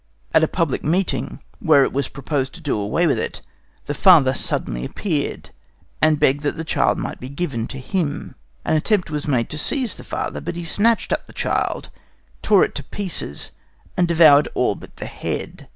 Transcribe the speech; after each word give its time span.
At 0.33 0.43
a 0.43 0.47
public 0.47 0.83
meeting, 0.83 1.41
where 1.59 1.83
it 1.83 1.93
was 1.93 2.07
proposed 2.07 2.53
to 2.55 2.59
do 2.59 2.75
away 2.75 3.05
with 3.05 3.19
it, 3.19 3.41
the 3.85 3.93
father 3.93 4.33
suddenly 4.33 4.83
appeared, 4.83 5.51
and 6.01 6.19
begged 6.19 6.41
that 6.41 6.57
the 6.57 6.63
child 6.63 6.97
might 6.97 7.19
be 7.19 7.29
given 7.29 7.67
him. 7.69 8.33
An 8.65 8.75
attempt 8.75 9.11
was 9.11 9.27
made 9.27 9.47
to 9.51 9.59
seize 9.59 9.97
the 9.97 10.03
father, 10.03 10.41
but 10.41 10.55
he 10.55 10.65
snatched 10.65 11.13
up 11.13 11.27
the 11.27 11.33
child, 11.33 11.91
tore 12.41 12.63
it 12.63 12.73
to 12.73 12.83
pieces, 12.83 13.51
and 13.95 14.07
devoured 14.07 14.47
all 14.55 14.73
but 14.73 14.95
the 14.95 15.05
head. 15.05 15.67